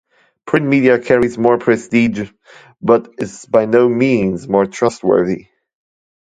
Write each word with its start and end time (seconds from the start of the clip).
Print 0.47 0.65
media 0.65 0.97
carries 0.97 1.37
more 1.37 1.59
prestige 1.59 2.31
but 2.81 3.13
is 3.19 3.45
by 3.45 3.65
no 3.67 3.87
means 3.87 4.47
more 4.47 4.65
trustworthy. 4.65 5.45